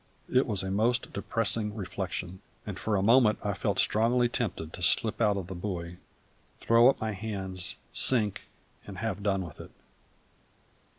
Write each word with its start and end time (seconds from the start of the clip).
It 0.33 0.47
was 0.47 0.63
a 0.63 0.71
most 0.71 1.13
depressing 1.13 1.75
reflection, 1.75 2.41
and 2.65 2.79
for 2.79 2.95
a 2.95 3.03
moment 3.03 3.37
I 3.43 3.53
felt 3.53 3.77
strongly 3.77 4.27
tempted 4.27 4.73
to 4.73 4.81
slip 4.81 5.21
out 5.21 5.37
of 5.37 5.45
the 5.45 5.53
buoy, 5.53 5.97
throw 6.59 6.89
up 6.89 6.99
my 6.99 7.11
hands, 7.11 7.75
sink, 7.93 8.47
and 8.87 8.97
have 8.97 9.21
done 9.21 9.45
with 9.45 9.61
it. 9.61 9.69